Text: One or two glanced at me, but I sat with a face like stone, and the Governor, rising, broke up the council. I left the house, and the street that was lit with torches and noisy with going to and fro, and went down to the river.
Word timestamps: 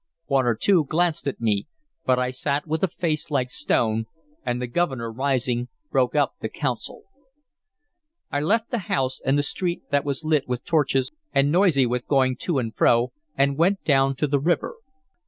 One 0.25 0.47
or 0.47 0.55
two 0.55 0.85
glanced 0.85 1.27
at 1.27 1.39
me, 1.39 1.67
but 2.07 2.17
I 2.17 2.31
sat 2.31 2.65
with 2.65 2.81
a 2.81 2.87
face 2.87 3.29
like 3.29 3.51
stone, 3.51 4.07
and 4.43 4.59
the 4.59 4.65
Governor, 4.65 5.11
rising, 5.11 5.67
broke 5.91 6.15
up 6.15 6.33
the 6.41 6.49
council. 6.49 7.03
I 8.31 8.39
left 8.39 8.71
the 8.71 8.79
house, 8.89 9.21
and 9.23 9.37
the 9.37 9.43
street 9.43 9.83
that 9.91 10.03
was 10.03 10.23
lit 10.23 10.47
with 10.47 10.65
torches 10.65 11.11
and 11.33 11.51
noisy 11.51 11.85
with 11.85 12.07
going 12.07 12.35
to 12.37 12.57
and 12.57 12.75
fro, 12.75 13.13
and 13.37 13.59
went 13.59 13.83
down 13.83 14.15
to 14.15 14.25
the 14.25 14.39
river. 14.39 14.73